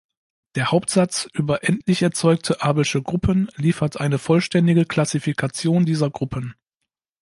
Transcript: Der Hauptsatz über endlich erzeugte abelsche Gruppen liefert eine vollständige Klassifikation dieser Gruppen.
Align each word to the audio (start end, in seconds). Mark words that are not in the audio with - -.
Der 0.55 0.71
Hauptsatz 0.71 1.29
über 1.31 1.63
endlich 1.63 2.01
erzeugte 2.01 2.63
abelsche 2.63 3.03
Gruppen 3.03 3.49
liefert 3.57 4.01
eine 4.01 4.17
vollständige 4.17 4.85
Klassifikation 4.85 5.85
dieser 5.85 6.09
Gruppen. 6.09 6.55